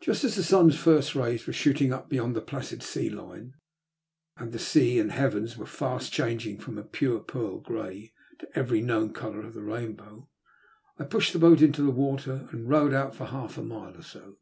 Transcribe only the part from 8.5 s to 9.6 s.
every known colour of